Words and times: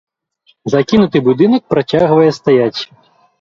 Закінуты 0.75 1.21
будынак 1.27 1.63
працягвае 1.75 2.25
стаяць. 2.39 2.81